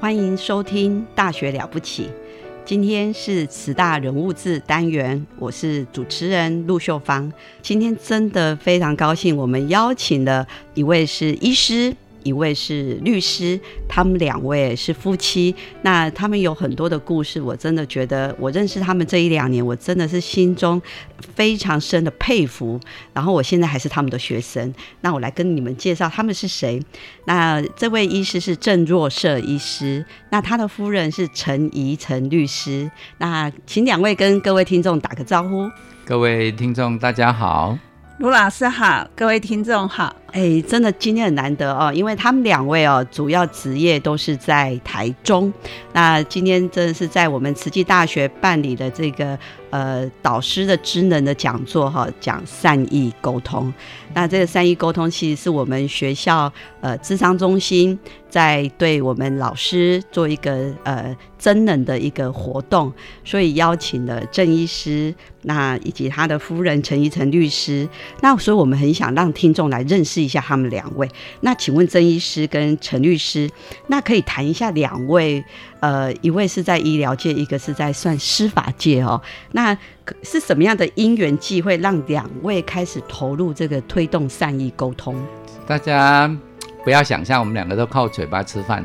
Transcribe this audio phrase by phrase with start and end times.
[0.00, 2.04] 欢迎收听《大学了不起》。
[2.64, 7.32] 今天是十大人物志单元，我是主持人陆秀芳。
[7.60, 11.92] 今天真的非常高兴，我们邀请了一位是医师。
[12.28, 15.54] 一位是律师，他们两位是夫妻。
[15.82, 20.80] 那他们有很多的故事，我真的觉得，我认识他们这一两年，我真的是心中
[21.34, 22.78] 非常深的佩服。
[23.12, 24.72] 然后我现在还是他们的学生。
[25.00, 26.80] 那我来跟你们介绍他们是谁。
[27.24, 32.90] 那这位医师是郑若瑟医师，那他的夫人是陈怡陈律师。
[33.18, 35.68] 那请两位跟各位听众打个招呼。
[36.04, 37.78] 各位听众，大家好。
[38.18, 40.14] 卢老师好，各位听众好。
[40.32, 45.50] 哎，真的今天很难得哦，因为他们两位哦，主要职业都是在台中。
[45.94, 49.38] 那今天真的是在我们慈济大学办理的这个
[49.70, 53.72] 呃导师的职能的讲座哈，讲善意沟通。
[54.14, 62.92] 那这个善意沟通其实是我们学校呃智商中心在对我们老师做一个呃真人的一个活动，
[63.24, 67.88] 所以邀请了郑医师，那以及他的夫人陈怡成律师。
[68.20, 70.17] 那所以我们很想让听众来认识。
[70.22, 71.08] 一下他们两位，
[71.40, 73.48] 那请问曾医师跟陈律师，
[73.88, 75.42] 那可以谈一下两位，
[75.80, 79.20] 呃，一位是在医疗界，一个是在算司法界哦。
[79.52, 79.76] 那
[80.22, 85.14] 是什么样的因缘际会，让两位开始投入这个推动善意沟通？
[85.66, 86.30] 大家
[86.82, 88.84] 不要想象我们两个都靠嘴巴吃饭。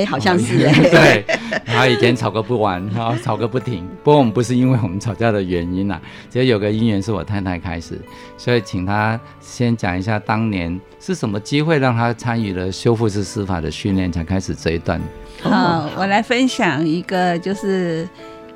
[0.00, 1.24] 哎，好像是哎， 对，
[1.64, 3.86] 然后以前吵个不完， 然后吵个不停。
[4.02, 6.00] 不过我们不是因为我们吵架的原因啊，
[6.30, 8.00] 只有有个因缘是我太太开始，
[8.36, 15.00] 所以请她先讲一下当年是什么机会让她参与了修复式司法的训练，才开始这一段。
[15.42, 18.08] 好，我来分享一个就是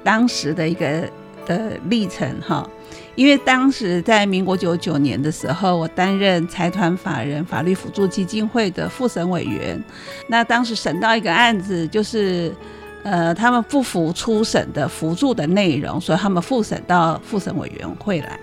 [0.03, 1.09] 当时的一个
[1.47, 2.69] 的历程哈。
[3.16, 9.81] 因为当时在民国九九年的时候，我担任财团法人法律辅助基金会的复审委员。
[10.27, 12.53] 那当时审到一个案子，就是
[13.05, 18.37] 呃，他们不服初审的辅助的内容，所以他们复审到复审委员会来。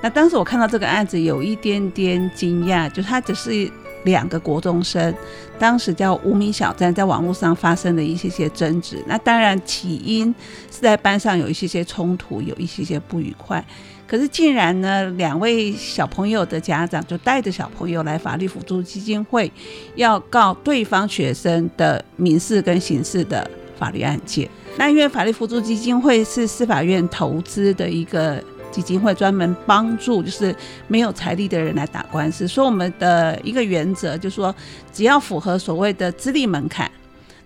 [0.00, 3.70] 那当时我看到这个案子，有一点点惊讶，就是他只是
[4.06, 5.14] 两个国中生，
[5.58, 9.04] 当时叫无名小站，在网络上发生的一些些争执。
[9.06, 10.34] 那当然起因
[10.70, 13.62] 是在班上有一些些冲突，有一些些不愉快。
[14.06, 19.50] 可是，竟然呢，两位小朋友的家长就带着小朋友来法律辅助基金会，
[19.96, 24.48] 要告对方学生的民事跟刑事的法律案件。
[24.78, 28.40] 那因为法律辅助基金会是司法院投资的一个
[28.76, 30.54] 基金会，专门帮助就是
[30.86, 32.46] 没有财力的人来打官司。
[32.46, 34.54] 所以我们的一个原则就是说，
[34.92, 36.90] 只要符合所谓的资历门槛。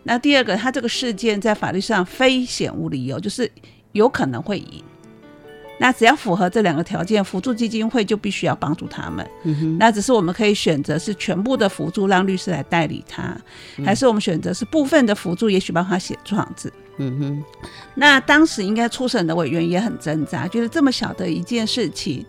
[0.03, 3.49] 那第二个，他这个事件在法律上非显无理由，就是
[3.93, 4.83] 有可能会赢。
[5.79, 9.25] 那只要符合这两个条件，辅助基金会就必须要帮助他们。
[9.79, 13.35] 那只是我们可以选择是全部的辅助让律师来代理他，
[13.85, 16.73] 还是我们选择是部分的辅助，也许帮他写状子。
[17.01, 17.45] 嗯哼。
[17.95, 22.25] 那当时应该初审的委员也很挣扎，觉得这么小的一件事情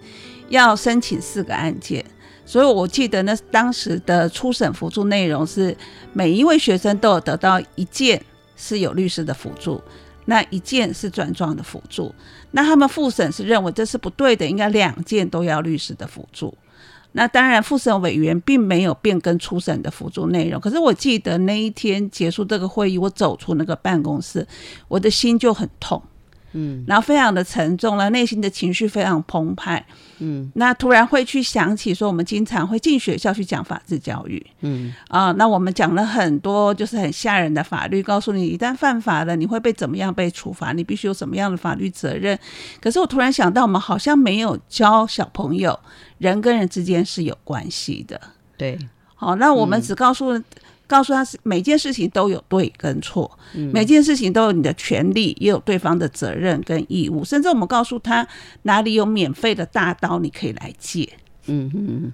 [0.49, 2.03] 要申请四个案件，
[2.45, 5.75] 所以我记得那当时的初审辅助内容是
[6.13, 8.23] 每一位学生都有得到一件
[8.55, 9.81] 是有律师的辅助。
[10.25, 12.13] 那一件是转状的辅助，
[12.51, 16.55] 那他们复审是认为这是不对的，应该两件都要律师的辅助。
[17.13, 20.59] 那当然，复审委员并没有变更初审的辅助内容。
[20.59, 24.47] 可是我记得那一天结束这个会议，我走出那个办公室，
[24.87, 26.01] 我的心就很痛。
[26.53, 29.85] 嗯，然后非常的沉重了，内心的情绪非常澎湃。
[30.19, 34.45] 嗯，那突然会去想起说，我们经常会进学校去讲法治教育。
[34.59, 42.37] 嗯，啊，那我们讲了很多就是很吓人的法律，告诉你一旦犯法了，你会被怎么样被处罚，你必须有什么样的法律责任。
[42.79, 45.79] 可是我突然想到，我们好像没有教小朋友
[46.17, 48.19] 人跟人之间是有关系的。
[48.57, 48.77] 对，
[49.15, 50.39] 好，那我们只告诉。
[50.91, 53.39] 告诉他是每件事情都有对跟错，
[53.71, 58.27] 每件事情都有你的权利，也有对方的责任跟义务，甚至我们告诉他
[58.63, 61.07] 哪里有免费的大刀，你可以来借。
[61.45, 62.13] 嗯嗯。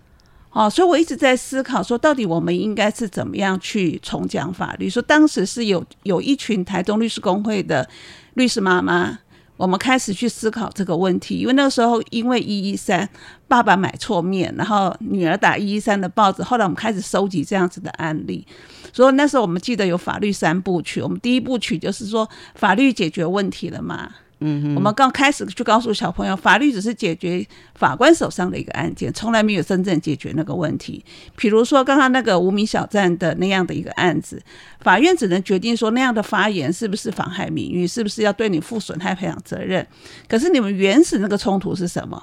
[0.51, 4.89] 哦，所以我一直在思考，说到底我们应该是怎么样去重讲法律？
[4.89, 7.87] 说当时是有有一群台中律师工会的
[8.35, 9.19] 律师妈妈，
[9.57, 11.39] 我们开始去思考这个问题。
[11.39, 13.07] 因为那个时候，因为一一三
[13.47, 18.45] 爸爸买错面，然后女儿打一一三的报纸，后来我们开始收集这样子的案例。
[18.93, 24.11] 所以那时候我们记得有法律三部曲，我们第一部曲就是说法律解决问题了嘛。
[24.39, 31.03] 嗯，我们刚开始去告诉小朋友，法律只是解决法官手上的一个案件，从来没有真正解决那个问题。
[31.35, 34.41] 比如说刚刚那个无名小站的那样的一个案子，
[34.81, 39.85] 法院只能决定说那样的发言是不是妨害名誉，是不是要对你负损害赔偿责任。
[40.27, 42.21] 可是你们原始那个冲突是什么？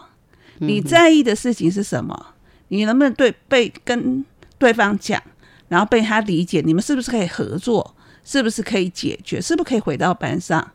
[0.59, 2.27] 你在意的事情是什么？
[2.69, 4.25] 你能不能对被跟
[4.57, 5.21] 对方讲，
[5.67, 6.63] 然后被他理解？
[6.65, 7.95] 你们是不是可以合作？
[8.23, 9.41] 是不是可以解决？
[9.41, 10.71] 是不是可以回到班上？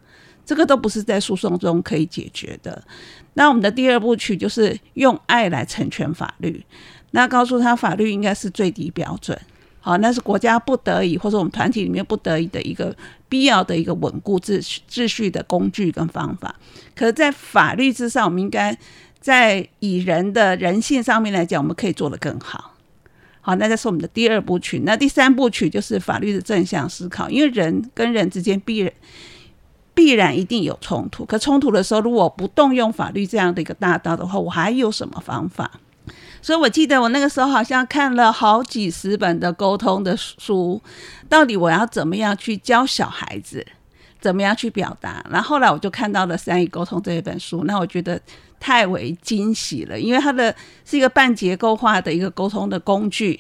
[0.50, 2.84] 这个都不是在诉讼中可以解决的。
[3.36, 6.66] 那我们的第二部曲就是用爱来成全法律。
[7.12, 9.40] 那告诉他，法律应该是最低标准。
[9.80, 12.96] 好，那是国家不得已，或者我们团体里面不得已的一个
[13.30, 16.56] 必要的一个稳固秩序秩序的工具跟方法。
[16.96, 18.76] 可是，在法律之上，我们应该
[19.20, 22.74] 在以人的人性上面来讲，我们可以做得更好。
[23.42, 24.82] 好，那这是我们的第二部曲。
[24.84, 28.92] 那第三部曲就是法律的正向思考，因为人跟人之间必然。
[30.00, 35.70] 必然一定有冲突，可冲突的时候，如果不动用法律这样的一个大刀的话，我还有什么方法？
[36.42, 40.82] 所以我记得我那个时候好像看了好几十本的沟通的书，
[41.28, 43.68] 到底我要怎么样去教小孩子，
[44.22, 45.22] 怎么样去表达？
[45.30, 48.18] 然后后来我就看到了《三义沟通》这一本书，那我觉得
[48.58, 50.56] 太为惊喜了，因为它的
[50.86, 53.38] 是一个半结构化的一个沟通的工具，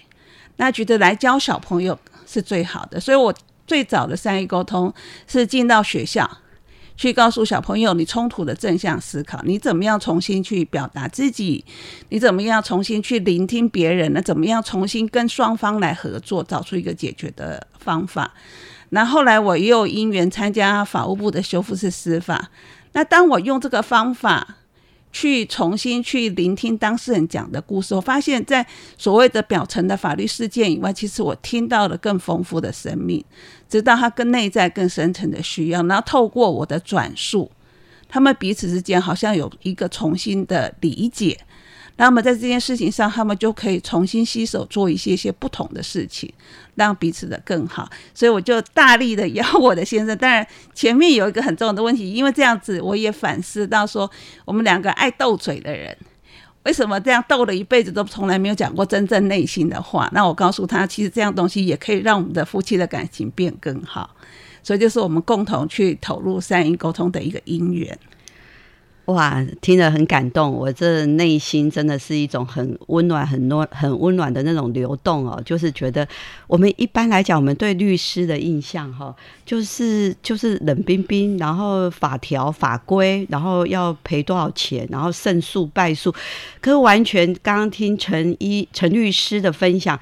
[0.57, 1.97] 那觉得来教小朋友
[2.27, 2.99] 是最好的。
[2.99, 3.33] 所以我
[3.65, 4.93] 最早的三义沟通
[5.25, 6.29] 是进到学校。
[6.99, 11.63] 去告诉小朋友，你冲突的正向思考，你怎么样重新去表达自己？
[12.09, 14.21] 你怎么样重新去聆听别人呢？
[14.21, 18.33] 怎么样重新跟双方来合作，找出一个解决的方法？
[18.89, 22.49] 那后来我也有因缘参加法务部的修复式司法。
[22.91, 24.57] 那当我用这个方法。
[25.11, 28.65] 去重新去聆听当事人讲的故事，我发现，在
[28.97, 33.23] 所谓的表层的法律事件以外，其实我听到了更丰富的生命，
[33.67, 37.51] 直到他更内在、更深层的需要，然后透过我的转述，
[38.07, 41.39] 他们彼此之间好像有一个重新的理解。
[41.99, 46.31] 那么在这件事情上，他们就可以重新携手做一些些不同的事情，
[46.75, 47.89] 让彼此的更好。
[48.13, 50.17] 所以我就大力的邀我的先生。
[50.17, 54.09] 当然前面有一个很重要的问题，因为这样子我也反思到说，
[54.45, 55.95] 我们两个爱斗嘴的人，
[56.63, 60.09] 为什么这样斗了一辈子都从来没有讲过真正内心的话？
[60.13, 64.15] 那我告诉他，其实这样东西也可以让我们的夫妻的感情变更好。
[64.63, 67.99] 所以就是我们共同去投入善意沟通的一个因缘。
[69.09, 75.41] 哇，听了很感动，我这内心真的是一种很温暖、很暖、很温暖的那种流动哦。
[75.43, 76.07] 就是觉得
[76.45, 86.11] 我们一般来讲，我们对律师的印象哈，就是就是冷冰冰，然后法条法规，然后要赔多少钱，然后胜诉败诉。
[86.61, 89.99] 可是完全刚刚听陈一陈律师的分享。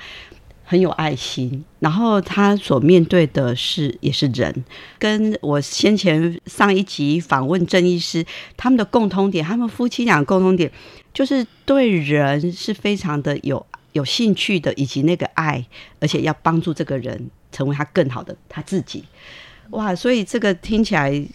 [0.69, 4.53] 很有爱心，然后他所面对的是也是人，
[4.99, 8.25] 跟我先前上一集访问郑医师，
[8.57, 10.69] 他们的共通点，他们夫妻俩共通点
[11.13, 15.65] 就是对人是非常的有有兴趣的，以及那个爱，
[16.01, 19.05] 而且要帮助这个人成为他更好的他自己。
[19.69, 21.25] 哇，所以这个听起来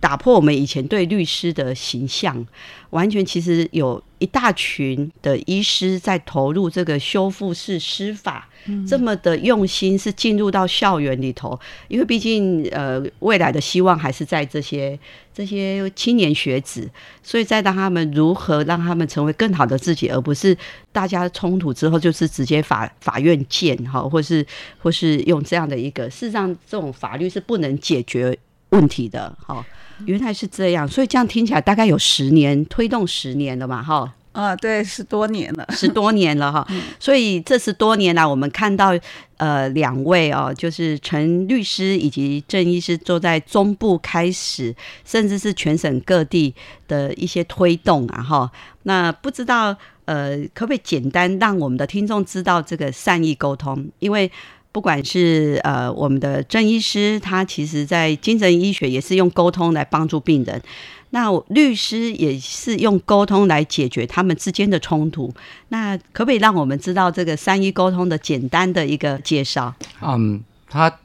[0.00, 2.44] 打破我们以前对律师的形象，
[2.88, 8.48] 完全其实有一大群的医师在投入这个修复式司法。
[8.86, 14.98] 这么的用心是进入到校园里头，因为毕竟呃未来的希望还是在这些
[15.32, 16.86] 这些青年学子，
[17.22, 20.54] 所以在让他们如何让他们成为更好的自己，而不是
[20.92, 24.46] 大家冲突之后就是直接法法院见哈，或是
[24.78, 28.38] 或是用这样的一个，事实上这种法律是不能解决
[28.68, 29.64] 问题的哈。
[30.06, 34.12] 原来是这样，所以这样听起来大概有十年推动十年了嘛哈。
[34.32, 36.64] 啊，对，十多年了，十多年了哈。
[37.00, 38.96] 所以这十多年来，我们看到
[39.38, 44.72] 呃两位哦，就是陈律师以及郑医师，坐在中部开始，
[45.04, 46.54] 甚至是全省各地
[46.86, 48.48] 的一些推动啊哈。
[48.84, 53.84] 那不知道呃，可不可以简单让我们的听众知道这个善意沟通？
[53.98, 54.30] 因为
[54.72, 60.62] 不管是呃我们的郑医师，他其实在精神医学也是用沟通来帮助病人。
[61.12, 65.32] 那律师也是用沟通来解决他们之间的冲突。
[65.70, 69.74] 那可不可以让我们知道这个三一沟通的简单的一个介绍？
[70.00, 71.00] 嗯，它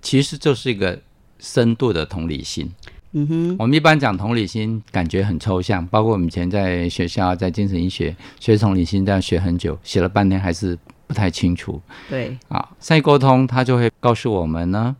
[0.00, 1.00] 其实就是一个
[1.40, 2.70] 深度的同理心。
[3.12, 11.80] 嗯哼，我们一般讲同理心，感觉很抽象，包括我们以前在学校在精神医学学同理心，这样学很久，写了半天还是不太清楚。
[12.08, 14.94] 对，啊，善意沟通，他就会告诉我们呢，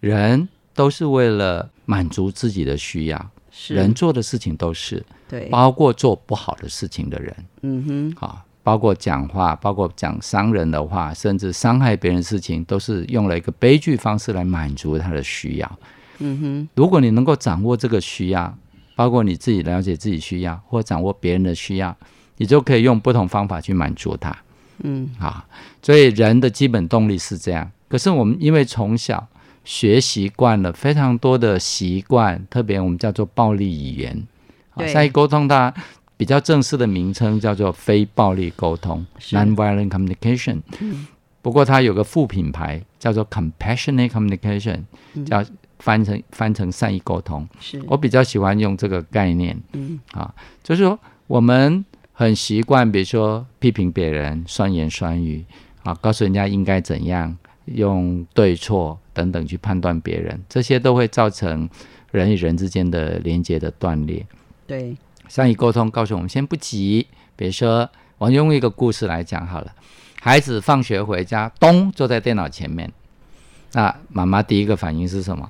[0.00, 7.84] 人都是为了满足自己的需要，是人做的事情都是，对，包括做不好的事情的人，嗯
[8.16, 15.78] 哼，啊，包括讲话，包括讲伤人的话，甚至伤害别人的事情，都是用了一个悲剧方式来满足他的需要。
[16.18, 18.56] 嗯哼，如果你能够掌握这个需要，
[18.96, 21.94] 包括你自己了解自己需要，或掌握别人的需要，
[22.36, 24.36] 你就可以用不同方法去满足他。
[24.82, 25.44] 嗯，啊，
[25.82, 27.70] 所以人的基本动力是这样。
[27.88, 29.26] 可是我们因为从小
[29.64, 34.26] 学习惯了非常多的习惯，特别我们叫做暴力语言。
[34.70, 35.72] 啊，对善意沟通它
[36.16, 40.60] 比较正式的名称叫做非暴力沟通 （non-violent communication）。
[40.80, 41.06] 嗯
[41.42, 44.82] 不过它有个副品牌叫做 compassionate communication，
[45.24, 45.42] 叫
[45.78, 47.48] 翻成翻成善意沟通。
[47.58, 49.58] 是，我比较喜欢用这个概念。
[49.72, 51.82] 嗯啊，就是说我们
[52.20, 55.42] 很习惯，比如说批评别人、酸言酸语
[55.84, 57.34] 啊，告诉人家应该怎样，
[57.64, 61.66] 用对错等等去判断别人，这些都会造成
[62.12, 64.26] 人与人之间的连接的断裂。
[64.66, 64.94] 对，
[65.28, 69.74] 善于沟通告诉我们先不急，比如说我用一个故事来讲好了，
[70.20, 72.92] 孩子放学回家，咚坐在电脑前面，
[73.72, 75.48] 那妈妈第一个反应是什么？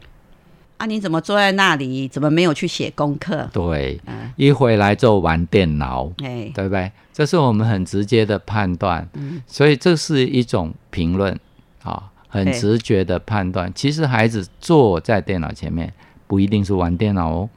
[0.80, 2.08] 啊，你怎么坐在那里？
[2.08, 3.46] 怎么没有去写功课？
[3.52, 6.10] 对，嗯，一回来就玩电脑。
[6.22, 6.90] 哎，对不对？
[7.12, 11.38] 这是我们很直接的判断，嗯所以这是一种评论
[11.82, 13.70] 啊，很直觉的判断。
[13.74, 15.92] 其实孩子坐在电脑前面，
[16.26, 17.50] 不一定是玩电脑哦。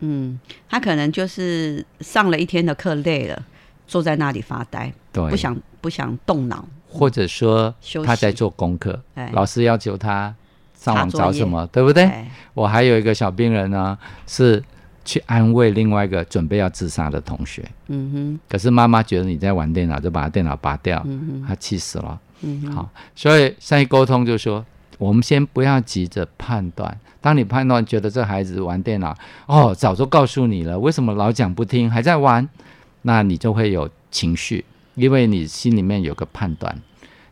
[0.00, 3.40] 嗯，他可能就是上了一天的课累了，
[3.86, 6.66] 坐在那里发呆，对，不想不想动脑。
[6.88, 7.72] 或者说
[8.04, 10.34] 他在做功课哎，老师要求他
[10.84, 12.04] 上网找什么，对不对？
[12.04, 14.62] 哎，我还有一个小病人呢，是
[15.04, 22.20] 去安慰另外一个准备要自杀的同学，嗯哼可是妈妈觉得你在玩电脑，就把他电脑拔掉，，嗯哼，他气死了。
[22.42, 24.62] 嗯哼，好，所以善意沟通就说，
[24.98, 26.94] 我们先不要急着判断。
[27.22, 32.46] 当你判断觉得这孩子玩电脑，哦，早就告诉你了，为什么老讲不听，还在玩？
[33.02, 34.64] 那你就会有情绪，
[34.94, 36.74] 因为你心里面有个判断。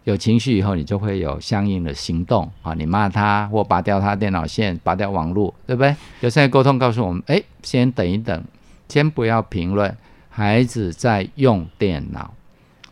[0.05, 2.75] 有情绪以后，你就会有相应的行动啊！
[2.75, 5.95] 你骂他，或拔掉他电脑线，拔掉网络，对不对？
[6.21, 8.43] 有善意沟通告诉我们，哎，先等一等，
[8.89, 9.97] 先不要评论
[10.29, 12.35] 孩子在用电脑。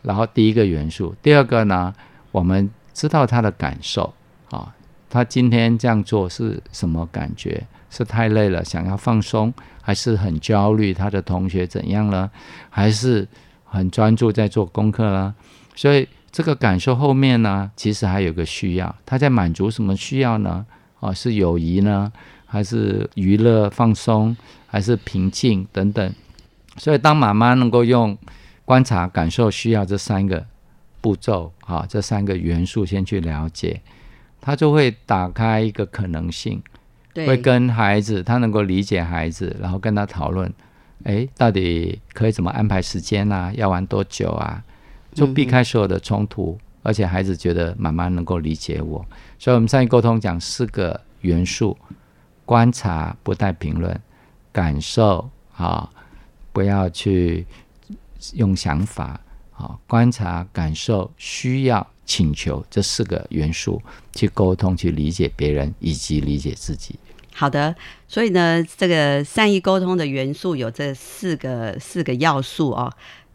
[0.01, 1.93] 然后第一个元素，第二个呢，
[2.31, 4.13] 我们知道他的感受
[4.49, 4.73] 啊，
[5.09, 7.61] 他今天这样做是什么感觉？
[7.89, 10.93] 是太累了，想要放松，还是很焦虑？
[10.93, 12.31] 他的同学怎样了？
[12.69, 13.27] 还是
[13.65, 15.35] 很专注在做功课了？
[15.75, 20.65] 所以这个感受后面呢，其实还有个需要，他在满足什么需要呢？
[20.99, 22.11] 啊，是友谊呢，
[22.45, 26.13] 还是娱乐放松，还是平静等等？
[26.77, 28.17] 所以当妈妈能够用
[28.63, 30.45] 观察、感受、需要这三个
[31.01, 33.81] 步骤，啊，这三个元素先去了解，
[34.39, 36.61] 他就会打开一个可能性，
[37.13, 40.53] 会跟孩子，他能够理解孩子，然后跟他讨论，
[41.03, 43.51] 诶，到底可以怎么安排时间啊？
[43.53, 44.63] 要玩多久啊？
[45.13, 49.05] 就避开所有的冲突，而且孩子觉得妈妈能够理解我，
[49.37, 51.77] 所以我们善意沟通讲四个元素：
[52.45, 53.99] 观察不带评论，
[54.51, 55.89] 感受啊，
[56.53, 57.45] 不要去
[58.33, 59.19] 用想法
[59.55, 63.81] 啊，观察、感受、需要、请求这四个元素
[64.13, 66.95] 去沟通、去理解别人以及理解自己。
[67.33, 67.73] 好的，
[68.07, 72.91] 所以呢，这个善意沟通的元素有这四个四个要素哦。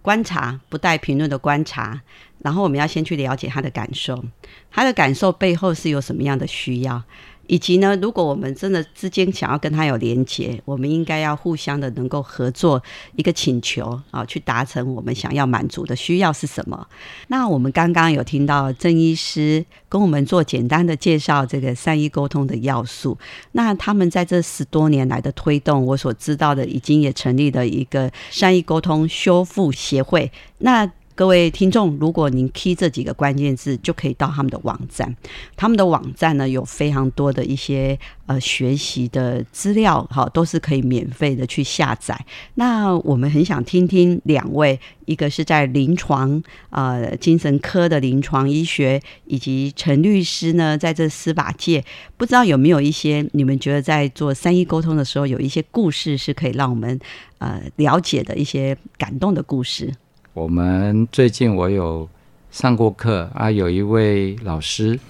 [0.06, 2.00] 观察不带评论的观察，
[2.38, 4.24] 然后我们要先去了解他的感受，
[4.70, 7.02] 他的感受背后是有什么样的需要，
[7.46, 12.82] 以及呢，如果我们真的之间想要跟他有连接，我们应该要互相的能够合作
[13.14, 16.86] 一个请求啊，去达成我们想要满足的需要是什么。
[17.28, 23.16] 那我们刚刚有听到郑医师跟我们做简单的介绍这个善意沟通的要素。
[23.52, 30.30] 那他们在这十多年来的推动，我所知道的，已经也成立了一个善意沟通修复协会。
[30.58, 35.16] 那各位听众，如果您 key 这几个关键字，就可以到他们的网站。
[35.56, 42.22] 他们的网站呢，有非常多的一些呃学习的资料，哈，都是可以免费的去下载。
[42.56, 51.82] 那我们很想听听两位，一个是在临床呃精神科的临床医学，以及陈律师呢，在这司法界，
[52.18, 57.00] 不知道有没有一些你们觉得在做三一沟通的时候，有一些故事是可以让我们
[57.38, 59.90] 呃了解的一些感动的故事。
[60.36, 62.06] 我们最近我有
[62.50, 65.00] 上过课啊，有一位老师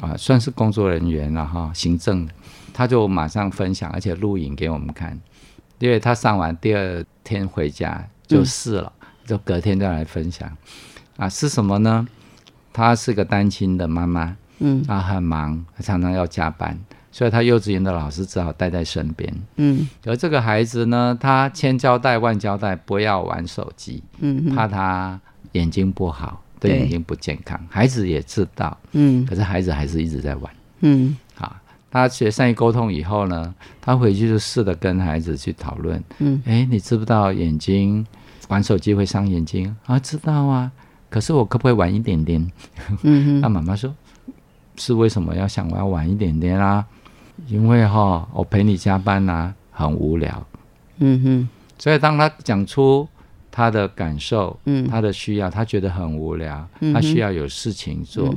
[0.00, 2.32] 啊，算是工作人员了哈，行政的，
[2.72, 5.18] 他就马上分享，而且录影给我们看，
[5.80, 8.92] 因为他上完第二天回家就试了，
[9.24, 10.48] 就隔天再来分享。
[11.16, 12.06] 啊，是什么呢？
[12.72, 16.78] 她是个单亲的妈妈，嗯，啊，很忙，常常要加班，
[17.16, 19.88] 所以他幼稚园的老师只好带在身边，嗯。
[20.04, 25.18] 而这个孩子呢，他千交代万交代，不要玩手机，嗯，怕他
[25.52, 27.58] 眼睛不好，对眼睛不健康。
[27.70, 31.16] 孩子也知道，嗯，可是孩子还是一直在玩，嗯。
[31.38, 31.58] 啊，
[31.90, 38.06] 他学善于沟通以后呢，他回去就试着跟孩子去讨论，嗯，哎，你知不知道眼睛
[38.48, 39.98] 玩手机会伤眼睛啊？
[39.98, 40.70] 知道啊。
[41.08, 42.46] 可是我可不可以晚一点点？
[43.04, 43.94] 嗯 那妈妈说
[44.76, 46.84] ：“是为什么要想我要晚一点点啊？
[47.46, 50.46] 因为哈，我陪你加班呐，很无聊。”
[50.98, 51.48] 嗯哼。
[51.78, 53.06] 所以当他讲出
[53.50, 58.34] 他的感受，嗯，他的需要，他觉得很无聊，他需要有事情做。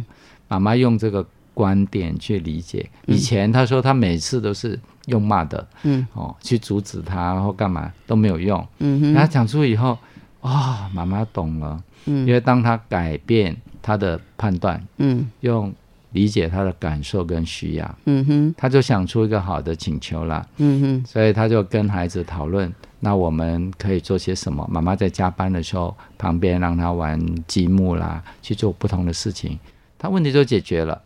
[0.48, 2.90] 妈妈用这个观点去理解。
[3.06, 8.66] 以前他说他每次都是用骂的，嗯，哦，去阻止他或干嘛都没有用。
[8.80, 9.14] 嗯哼。
[9.14, 9.98] 他讲出以后，
[10.42, 11.82] 啊，妈妈懂了。
[12.06, 15.72] 嗯因为当他改变他的判断，嗯，用
[16.12, 24.68] 理解他的感受跟需要，嗯哼，他就想出一个好的请求了，嗯哼，所以他就跟孩子讨论，那我们可以做些什么？
[24.72, 29.60] 妈妈在加班的时候，旁边让他玩积木啦，去做不同的事情，
[29.98, 31.00] 他问题就解决了。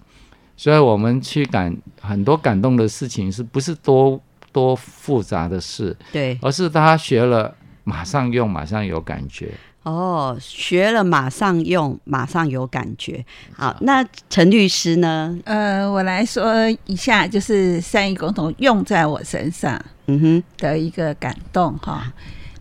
[0.55, 5.98] 所以我们去感很多感动的事情，是不是多多复杂的事？
[6.12, 9.51] 对，而是他学了，马上用，马上有感觉。
[9.84, 13.24] 哦，学了马上用，马上有感觉。
[13.54, 15.38] 好，那陈律师呢？
[15.44, 22.12] 呃，我来说一下，就是善意沟通用在我身上，嗯哼的一个感动哈。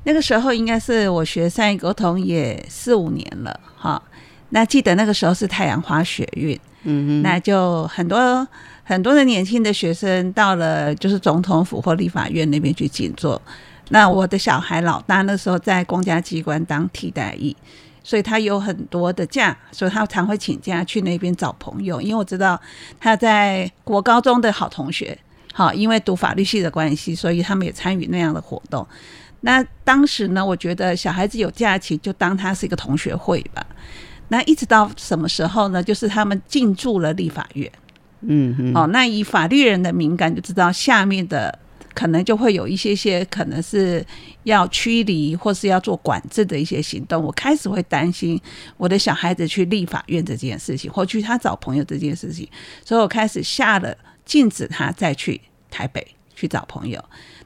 [0.02, 4.02] 那个时候应该是我学善意沟通也四五年了哈。
[4.48, 8.46] 那记得那个时候是太阳花学运，嗯哼，那就很多
[8.82, 13.40] 很多的年轻的学生到了就是总统府或立法院那边去静坐。
[13.92, 17.54] 那我的小孩老大那时候在公家机关当替代役，
[18.02, 22.00] 所以他有很多的假，所以他常会请假去那边找朋友。
[22.00, 22.58] 因为我知道
[22.98, 25.16] 他在国高中的好同学，
[25.52, 28.86] 好，因为读法律系的关系，所以他们也参与那样的活动。
[29.42, 33.62] 那当时呢，我觉得小孩子有假期就当他是一个同学会吧。
[34.28, 35.82] 那一直到什么时候呢？
[35.82, 37.70] 就是他们进驻了立法院，
[38.22, 41.58] 嗯，嗯，哦，那以法律人的敏感就知道下面的。
[41.94, 44.04] 可能就会有一些些可能是
[44.44, 47.22] 要驱离或是要做管制的一些行动。
[47.22, 48.40] 我开始会担心
[48.76, 52.48] 我的小孩子去立法院这件事情，或去他找朋友这件事情，
[52.84, 57.02] 所以我开始下了禁止他再去台北去找朋友。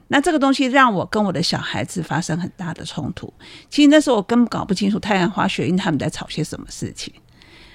[0.07, 3.33] 那这个东西让我跟我的小孩子发生很大的冲突。
[3.69, 7.13] 其实那时候我根本搞不清楚太阳花学运他们在吵些什么事情。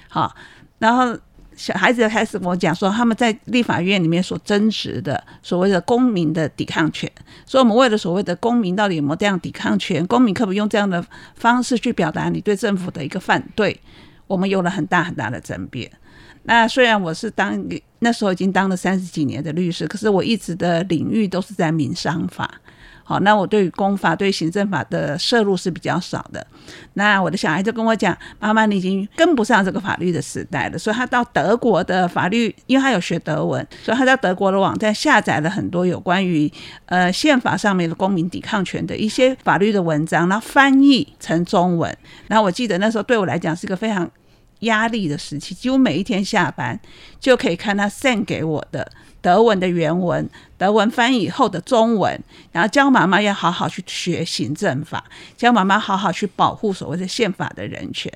[0.09, 0.35] 好，
[0.79, 1.17] 然后。
[1.55, 7.11] 小孩子开始跟我讲说，他们在立法院里面所争执的所谓的公民的抵抗权，
[7.45, 13.79] 所以我们为了所谓的公民到底有没有这样抵抗权，公民可不可以用这样的方式去表达你对政府的一个反对，
[14.27, 15.89] 我们有了很大很大的争辩。
[16.43, 17.63] 那虽然我是当
[17.99, 22.49] 那时候已经当了三十几年的律师，可是我一直的领域都是在民商法。
[23.05, 26.45] 好，那我对于公法、对行政法的摄入是比较少的。
[26.93, 36.49] 那我的小孩就跟我讲：“妈妈，你已经跟不上这个法律的时代了。”所以他到德国的法律，因为他有学德文，所以他在德国的网站下载了很多有关于
[36.85, 41.93] 呃宪法上面的公民抵抗权的一些法律的文章，然后翻译成中文。
[42.27, 44.09] 然后我记得那时候对我来讲是一个非常
[44.61, 46.79] 压力的时期，几乎每一天下班
[47.19, 48.89] 就可以看他 send 给我的。
[49.23, 55.03] 德文的原文，德文翻译后的中文，然后教妈妈要好好去学行政法，
[55.37, 58.11] 教妈妈好好去保护所谓的宪法的人权。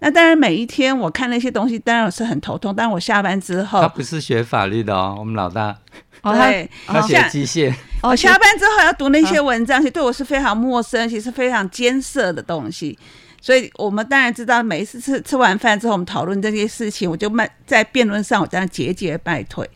[0.00, 2.74] 那当然，每一天我看那些东西，当然是很头痛。
[2.76, 5.78] 但我下班之后，他不是学法律的哦，我们老大，
[6.22, 7.72] 对，他学机械。
[8.02, 12.98] 我下班之后要读那些文章，其实对我是非常陌生，其实非常艰涩的东西。
[13.40, 19.68] 所以我们当然知道，每一次吃吃完饭之后，我们讨论这些事情，我就慢在辩论上，我这样节节败退。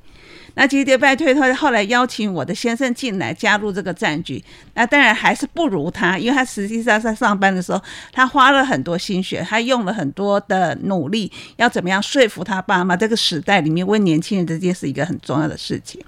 [0.60, 4.42] 那节节败退，他后来邀请我的先生进来加入这个战局，
[4.74, 12.96] 那当然还是不如他，因为他实际上在上班的时候，他花了很多心血，他用了很多的努力，要怎么样说服他爸妈？
[12.96, 16.04] 这个时代里面，为年轻人这件事一个很重要的事情。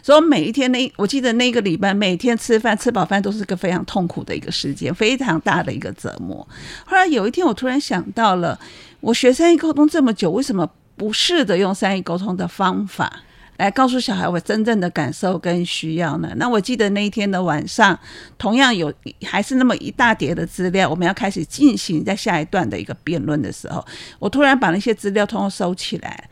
[0.00, 6.46] 所以每一天那，我记得那个礼拜，每天吃饭吃饱饭都是个非常痛苦的一个时间，非常大的一个折磨。
[6.86, 8.56] 后来有一天，我突然想到了，
[9.00, 13.24] 我学三义沟通这么久，为什么不试着用三义沟通的方法？
[13.58, 16.32] 来告诉小孩我真正的感受跟需要呢？
[16.36, 17.98] 那我记得那一天的晚上，
[18.38, 18.92] 同样有
[19.24, 23.84] 还是那么一大叠的资料，我们要开始进行在下一段的一个辩论的时候，
[24.20, 26.30] 我突然把那些资料通通收起来，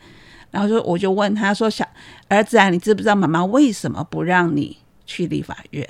[0.51, 1.85] 然后就我就问他说：“小
[2.29, 5.87] 儿子啊，你知不知道妈妈为什么不让你去立法院？”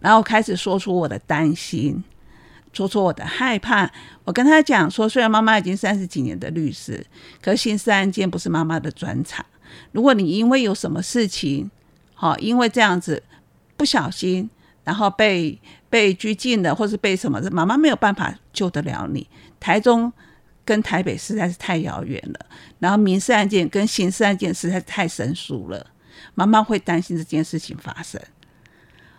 [0.00, 2.04] 然后开始说出我的担心，
[2.74, 3.90] 说出我的害怕。
[4.24, 7.02] 我跟他讲说，虽然妈妈已经三十几年的律师，
[7.40, 9.42] 可刑事案件不是妈妈的专长。
[9.92, 11.70] 如果你因为有什么事情，
[12.14, 13.22] 好，因为这样子
[13.76, 14.48] 不小心，
[14.84, 19.28] 然后被被拘禁了，或是被什么，妈妈没有办法救得了你。
[19.60, 20.12] 台中
[20.64, 22.46] 跟台北实在是太遥远了，
[22.78, 25.86] 然后民事案件跟刑事案件实在是太生疏了，
[26.34, 28.20] 妈妈会担心这件事情发生。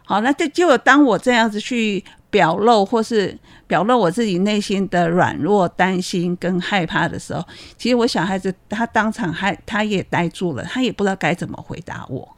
[0.03, 2.03] 好，那这就当我这样子去
[2.35, 7.41] 表露，或是表露我自己内心的软弱、担心跟害怕的时候，
[7.77, 12.35] 其实我小孩子他当场还他也呆住了，他也不知道该怎么回答我，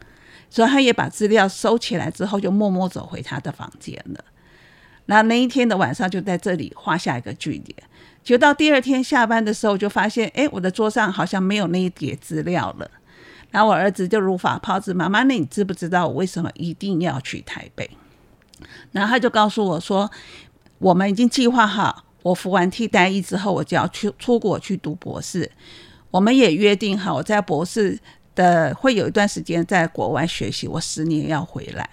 [0.52, 4.24] 所以他也把资料收起来之后，就默默走回他的房间了。
[5.08, 7.76] 那那一天的晚上就在这里画下一个句点，
[8.24, 12.88] 就到第二天下班的时候，就发现，哎，我的桌上好像没有那一叠资料了。
[13.50, 17.90] 然后我儿子就如法炮制，妈妈，那你知不知道我为什么一定要去台北？
[18.92, 20.10] 然后他就告诉我说，
[20.80, 25.50] 我们已经计划好，我服完替代役之后，我就要去出国去读博士。
[26.12, 28.00] 我们也约定好，我在博士
[28.34, 31.90] 的会有一段时间在国外学习，我十年要回来。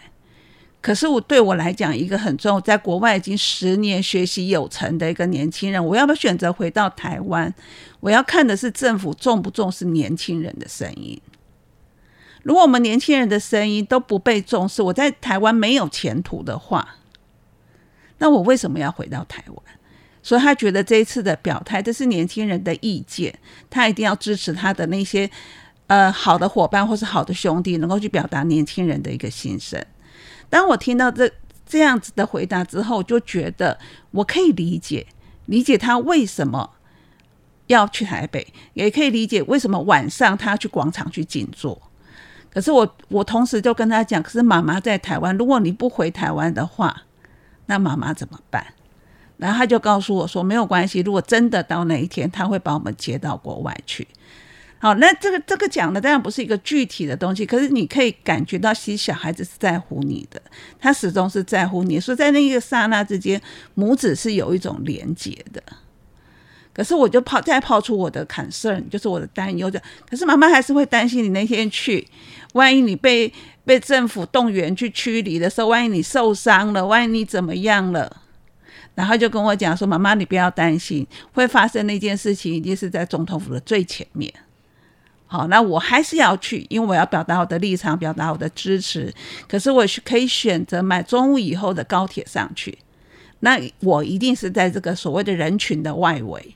[0.81, 7.53] 可是我对我来讲，一个很重要，在国外已经十年学习有成的一个年轻人，我要不要选择回到台湾？
[8.01, 11.19] 我要看的是政府重不重视年轻人的声音。
[12.45, 16.97] 如果我们年轻人的声音都不被重视，我在台湾没有前途的话，
[18.19, 19.57] 那我为什么要回到台湾？
[20.23, 25.29] 所以他觉得这一次的表态，这是年轻人的意见，他一定要支持他的那些
[25.87, 29.85] 呃好的伙伴或是好的兄弟，能够去表达年轻人的一个心声。
[30.49, 31.31] 当我听到这
[31.67, 33.79] 这样子的回答之后，就觉得
[34.11, 35.07] 我可以理解，
[35.47, 36.71] 理解他为什么
[37.69, 41.81] 要去台北，也可以理解为什么晚上他要去广场去静坐。
[42.55, 47.03] 可是我，我同时就跟他讲，可是妈妈在台湾，如果你不回台湾的话，
[47.67, 48.65] 那妈妈怎么办？
[49.37, 54.07] 然后他就告诉我说，没有关系，如果真的到那一天，他会把我们接到国外去。
[54.79, 60.41] 好，那这个这个讲的当然不是一个具体的东西，可是你可以感觉到，其实小孩子是在乎你的，
[60.79, 63.41] 他始终是在乎你，所以在那一个刹那之间，
[63.75, 65.63] 母子是有一种连结的。
[66.75, 69.81] 可是我就抛再抛出我的 concern，就是我的担忧的。
[70.11, 72.07] 可是妈妈还是会担心你那天去，
[72.55, 73.33] 万一你被
[73.65, 78.15] 被政府动员去驱离的时候，万一你受伤了，万一你怎么样了，
[78.95, 84.33] 然后就跟我讲说：“妈妈，你不要担心，会发生那件事情，一定是在总统府的最前面。”
[85.27, 89.13] 好，那我还是要去，因为我要表达我的立场，表达我的支持。
[89.49, 92.79] 可是我是可以选择买中午以后的高铁上去，
[93.41, 96.55] 那我一定是在这个所谓的人群的外围。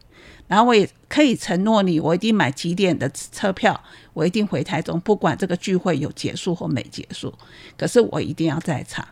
[0.49, 3.81] 然后我也可以承诺你，我一定买几点的车票，
[4.15, 7.33] 我一定回台中，不管这个聚会有结束或没结束，
[7.77, 9.07] 可是我一定要在场。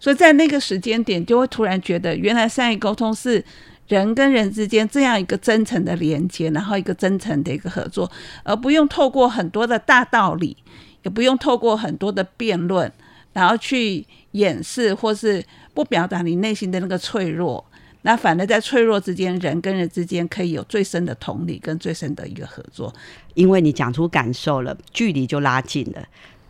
[0.00, 3.42] 所以在那个时间点，就会突然觉得，原来善意沟通是
[3.86, 8.10] 人跟人之间这样一个真诚的连接，然后一个真诚的一个合作，
[8.42, 10.56] 而不用透过很多的大道理，
[11.04, 12.92] 也不用透过很多的辩论，
[13.32, 17.64] 然后去掩饰或是不表达你内心的那个脆弱。
[18.04, 22.92] 那反而在脆弱之间，人跟人之间可以有最深的同理跟最深的一个合作，
[23.34, 26.02] 因为你讲出感受了，距离就拉近了。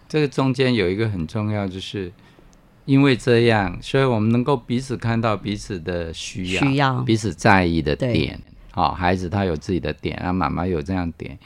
[0.09, 2.11] 这个中间有一个很重要，就是
[2.87, 8.41] 因为这样，所以我们能够彼此看到彼此的需要，需要彼此在意的点。
[8.71, 11.39] 好，孩子他有自己的点，啊，妈妈有这样点，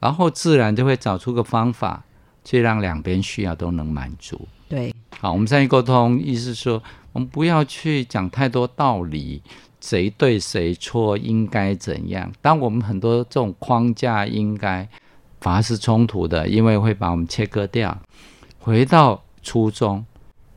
[0.00, 2.02] 然后自然就会找出个方法，
[2.42, 4.48] 去让两边需要都能满足。
[4.70, 6.82] 对，好，我们善于沟通，意思说。
[7.12, 9.42] 我们不要去讲太多道理，
[9.80, 12.32] 谁对谁错，应该怎样？
[12.40, 14.88] 当我们很多这种框架应该
[15.40, 17.96] 反而是冲突的，因为会把我们切割掉。
[18.58, 20.04] 回到初衷，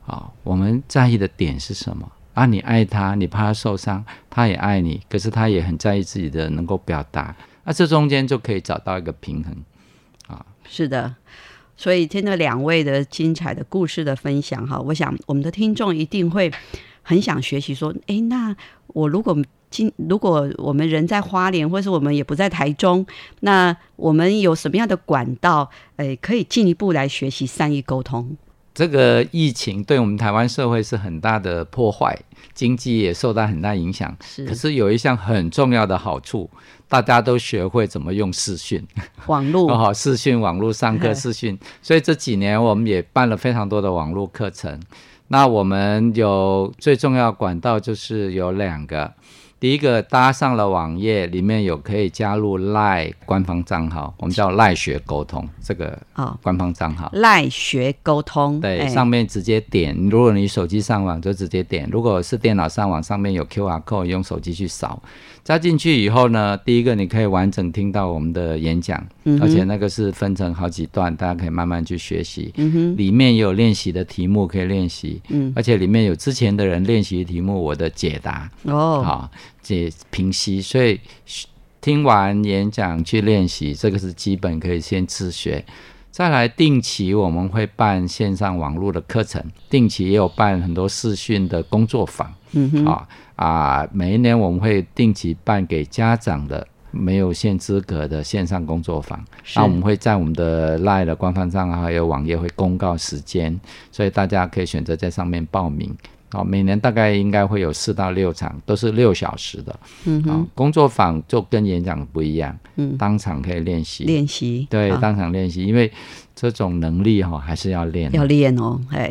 [0.06, 2.10] 啊，我们在意的点是什么？
[2.34, 9.56] 啊，你爱他，你怕他受伤，他也爱你，可是他也很在意自己的能够表达，那这中间就可以找到一个平衡。
[10.26, 11.14] 啊，是的。
[11.76, 16.50] 所以听了两位的精彩的故事的分享哈，我想我们的听众一定会
[17.02, 17.74] 很想学习。
[17.74, 18.54] 说，哎，那
[18.88, 19.36] 我如果
[19.70, 23.04] 今如果我们人在花莲，或是我们也不在台中，
[23.40, 28.36] 那我们有什么样的管道，诶，可以进一步来学习善意沟通？
[28.74, 32.18] 这个疫情对我们台湾社会是很大的破坏，
[32.52, 34.14] 经济也受到很大影响。
[34.20, 36.50] 是，可是有一项很重要的好处。
[36.86, 38.86] 大家都学会怎么用视讯，
[39.26, 44.78] 网络 哦，视讯网络上课视讯，所以这几年我们也办了非常多的网络课程。
[45.28, 49.12] 那我们有最重要管道就是有两个，
[49.64, 57.08] 第一个搭上了网页，里面有可以加入赖官方账号，我们叫赖学沟通这个哦，官方账号。
[57.14, 59.96] 赖学沟通，对，哎上面直接点。
[60.10, 65.02] 如果你手机上网就直接点，如果是电脑上网，上面有 QR code，用手机去扫。
[65.42, 72.52] 加进去以后呢，第一个你可以完整听到我们的演讲，嗯而且那个是分成好几段，大家可以慢慢去学习。
[72.58, 79.30] 嗯哼，里面也有练习的题目可以练习，嗯，而且里面有之前的人练习的题目，我的解答，哦，好
[79.64, 81.00] 解平息，所以
[81.80, 85.64] 听完演讲去练习，这个是基本可以先自学。
[86.10, 99.18] 再来定期我们会办线上网络的课程，定期也有办很多视讯的工作坊，嗯哼，啊啊，每一年我们会定期办给家长的没有限资格的线上工作坊。
[99.42, 103.58] 是那我们会在我们的 LINE 的官方账号还有网页会公告时间，
[103.90, 105.92] 所以大家可以选择在上面报名。
[106.34, 109.72] 好，每年大概应该会有四到六场，都是六小时的。
[109.72, 114.04] 啊嗯哼，，工作坊就跟演讲不一样，嗯，当场可以练习。
[114.04, 115.90] 练习，对，啊当场练习，因为
[116.34, 118.10] 这种能力哈、还是要练。
[118.12, 119.10] 要练哦，哎，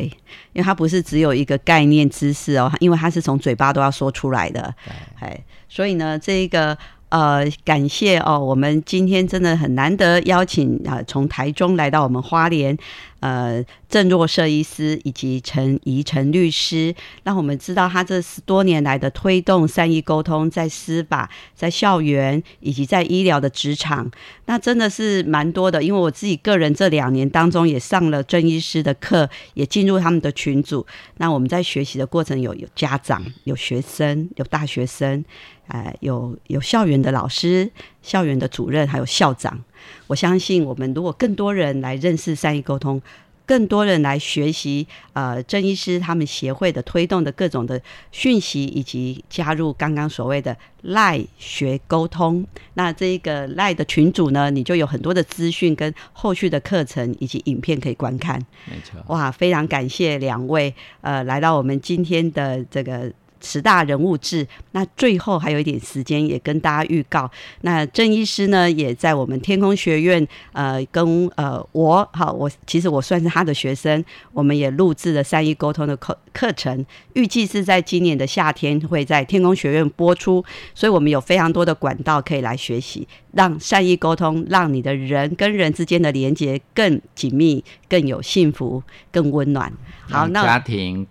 [0.52, 4.74] 因为它不是只有一个概念知识哦，因为它是从嘴巴都要说出来的，
[5.18, 6.76] 哎，所以呢，这一个
[7.08, 12.76] 呃，感谢哦，我们今天真的很难得邀请啊、呃从台中来到我们花莲，
[13.24, 24.10] 呃，郑若摄医师以及陈怡陈律师，让我们知道他这十多年来的推动善意沟通，在司法、在校园以及在医疗的职场，
[24.44, 25.82] 那真的是蛮多的。
[25.82, 30.86] 因为我自己个人这两年当中也上了郑医师的课，也进入他们的群组。
[31.16, 35.24] 那我们在学习的过程有有家长、有学生、有大学生，
[35.68, 37.70] 呃，有有校园的老师、
[38.02, 39.64] 校园的主任，还有校长。
[40.06, 43.00] 我相信，我们如果更多人来认识善意沟通，
[43.46, 52.46] 更多人来学习呃郑医师他们协会的推动的各种的讯息，以及加入刚刚所谓的赖学沟通。
[52.74, 58.38] 那这一个赖的群组呢，你就有很多的资讯跟后续的课程以及影片可以观看。
[58.64, 58.98] 没错。
[59.08, 63.12] 哇，非常感谢两位呃来到我们今天的这个。
[63.44, 67.30] 十大人物志，那最后还有一点时间，也跟大家预告。
[67.60, 74.02] 那郑医师呢，也在我们天空学院，呃，跟呃我，好，我其实我算是他的学生，
[74.32, 89.72] 我们也录制了善意沟通的课课程，预计是在今年的夏天会在天空学院播出，所以我们有非常多的管道可以来学习，让善意沟通，让你的人跟人之间的连接更紧密、更有幸福、更温暖。
[90.08, 91.06] 好，那家庭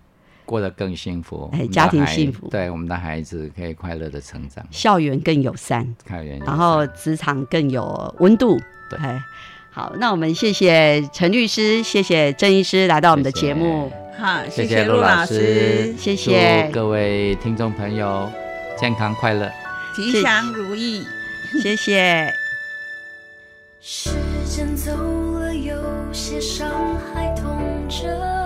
[0.53, 2.47] 过得更幸福，哎家庭幸福。
[2.47, 8.61] 对我们的孩子可以快乐的成长，校园更友善，校园然后善职场更有温度。
[8.87, 8.99] 对。
[8.99, 9.19] 哎，
[9.71, 16.69] 好，那我们谢谢陈律师，谢谢郑医师来到我们的节目，好，谢谢陆陆老师，谢谢。
[16.71, 18.31] 各位听众朋友
[18.77, 19.51] 健康快乐。
[19.95, 21.03] 吉祥如意。
[21.63, 22.31] 谢谢。
[23.81, 24.11] 时
[24.45, 24.91] 间走
[25.33, 25.73] 了，有
[26.13, 26.69] 些伤
[27.11, 28.42] 还痛着，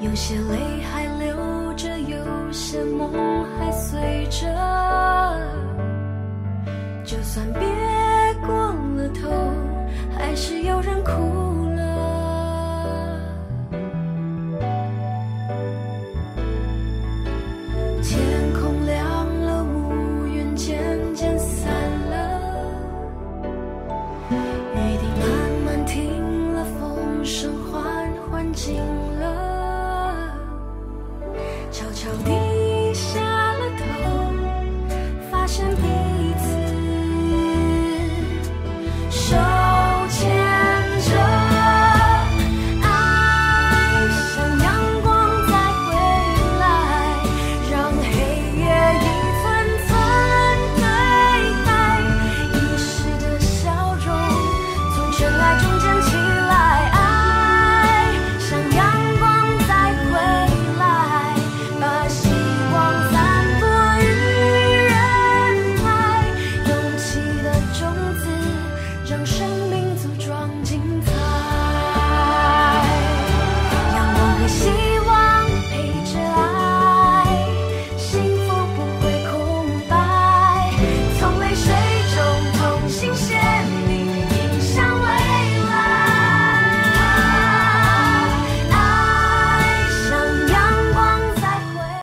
[0.00, 3.12] 有些泪还流着，有些梦
[3.58, 4.46] 还随着。
[7.04, 7.60] 就算别
[8.46, 9.28] 过了头，
[10.16, 11.10] 还是有人哭